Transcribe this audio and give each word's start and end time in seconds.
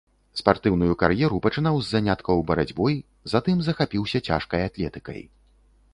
Спартыўную 0.39 0.93
кар'еру 1.01 1.37
пачынаў 1.47 1.75
з 1.83 1.91
заняткаў 1.95 2.41
барацьбой, 2.53 2.93
затым 3.35 3.57
захапіўся 3.69 4.25
цяжкай 4.29 4.61
атлетыкай. 4.71 5.21